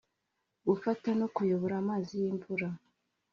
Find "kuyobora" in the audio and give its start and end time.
1.35-1.75